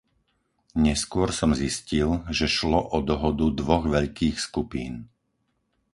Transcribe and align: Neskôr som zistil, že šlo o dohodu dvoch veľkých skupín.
Neskôr 0.85 1.29
som 1.39 1.51
zistil, 1.63 2.09
že 2.37 2.45
šlo 2.57 2.81
o 2.95 3.05
dohodu 3.09 3.45
dvoch 3.59 3.85
veľkých 3.95 4.37
skupín. 4.45 4.93